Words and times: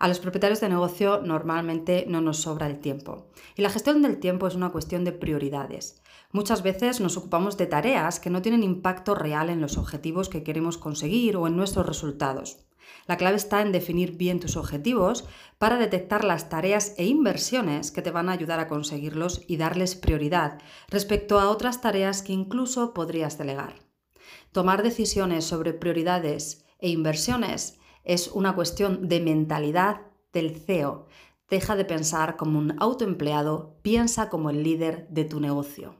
A 0.00 0.08
los 0.08 0.18
propietarios 0.18 0.62
de 0.62 0.70
negocio 0.70 1.20
normalmente 1.22 2.06
no 2.08 2.22
nos 2.22 2.38
sobra 2.38 2.66
el 2.66 2.78
tiempo. 2.78 3.26
Y 3.54 3.60
la 3.60 3.68
gestión 3.68 4.00
del 4.00 4.18
tiempo 4.18 4.46
es 4.46 4.54
una 4.54 4.70
cuestión 4.70 5.04
de 5.04 5.12
prioridades. 5.12 6.00
Muchas 6.32 6.62
veces 6.62 7.00
nos 7.00 7.18
ocupamos 7.18 7.58
de 7.58 7.66
tareas 7.66 8.18
que 8.18 8.30
no 8.30 8.40
tienen 8.40 8.62
impacto 8.62 9.14
real 9.14 9.50
en 9.50 9.60
los 9.60 9.76
objetivos 9.76 10.30
que 10.30 10.42
queremos 10.42 10.78
conseguir 10.78 11.36
o 11.36 11.46
en 11.46 11.54
nuestros 11.54 11.84
resultados. 11.84 12.64
La 13.06 13.18
clave 13.18 13.36
está 13.36 13.60
en 13.60 13.72
definir 13.72 14.16
bien 14.16 14.40
tus 14.40 14.56
objetivos 14.56 15.26
para 15.58 15.76
detectar 15.76 16.24
las 16.24 16.48
tareas 16.48 16.94
e 16.96 17.04
inversiones 17.04 17.90
que 17.90 18.00
te 18.00 18.10
van 18.10 18.30
a 18.30 18.32
ayudar 18.32 18.58
a 18.58 18.68
conseguirlos 18.68 19.42
y 19.48 19.58
darles 19.58 19.96
prioridad 19.96 20.62
respecto 20.88 21.38
a 21.38 21.50
otras 21.50 21.82
tareas 21.82 22.22
que 22.22 22.32
incluso 22.32 22.94
podrías 22.94 23.36
delegar. 23.36 23.74
Tomar 24.52 24.82
decisiones 24.82 25.44
sobre 25.44 25.74
prioridades 25.74 26.64
e 26.78 26.88
inversiones 26.88 27.79
es 28.04 28.28
una 28.28 28.54
cuestión 28.54 29.08
de 29.08 29.20
mentalidad 29.20 30.02
del 30.32 30.56
CEO. 30.56 31.06
Deja 31.48 31.76
de 31.76 31.84
pensar 31.84 32.36
como 32.36 32.58
un 32.58 32.76
autoempleado, 32.80 33.76
piensa 33.82 34.28
como 34.28 34.50
el 34.50 34.62
líder 34.62 35.08
de 35.08 35.24
tu 35.24 35.40
negocio. 35.40 35.96